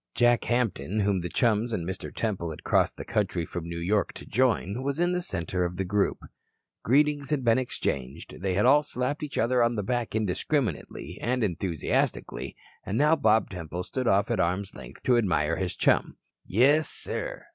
Jack 0.15 0.45
Hampton, 0.45 1.01
whom 1.01 1.19
the 1.21 1.29
chums 1.29 1.71
and 1.71 1.85
Mr. 1.87 2.11
Temple 2.11 2.49
had 2.49 2.63
crossed 2.63 2.97
the 2.97 3.05
country 3.05 3.45
from 3.45 3.69
New 3.69 3.77
York 3.77 4.13
to 4.13 4.25
join, 4.25 4.81
was 4.81 4.99
in 4.99 5.11
the 5.11 5.21
center 5.21 5.63
of 5.63 5.75
the 5.77 5.85
group. 5.85 6.17
Greetings 6.83 7.29
had 7.29 7.43
been 7.43 7.59
exchanged, 7.59 8.41
they 8.41 8.55
had 8.55 8.65
all 8.65 8.81
slapped 8.81 9.21
each 9.21 9.37
other 9.37 9.61
on 9.61 9.75
the 9.75 9.83
back 9.83 10.15
indiscriminately 10.15 11.19
and 11.21 11.43
enthusiastically, 11.43 12.55
and 12.83 12.97
now 12.97 13.15
Bob 13.15 13.51
Temple 13.51 13.83
stood 13.83 14.07
off 14.07 14.31
at 14.31 14.39
arm's 14.39 14.73
length 14.73 15.03
to 15.03 15.17
admire 15.17 15.57
his 15.57 15.75
chum. 15.75 16.17
"Yes, 16.47 16.89
sir. 16.89 17.45